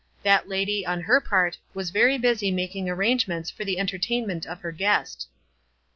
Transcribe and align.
That 0.23 0.49
lady, 0.49 0.83
on 0.83 1.01
her 1.01 1.21
part, 1.21 1.59
was 1.75 1.91
very 1.91 2.17
busy 2.17 2.49
making 2.49 2.89
arrangements 2.89 3.51
for 3.51 3.63
the 3.63 3.77
enter 3.77 3.99
tainment 3.99 4.47
of 4.47 4.61
her 4.61 4.71
guest. 4.71 5.27